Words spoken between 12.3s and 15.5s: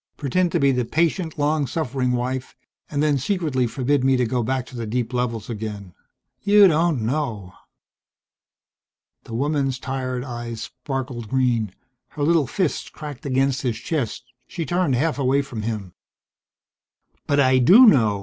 fist cracked against his chest. She turned half away